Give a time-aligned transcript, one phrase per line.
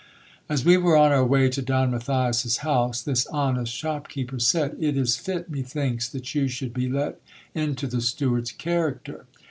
[0.49, 4.97] As we were on our way to Don Matthias's house, this honest shopkeeper said— It
[4.97, 7.21] is fit, methinks, that you should be let
[7.53, 9.27] into the steward's character.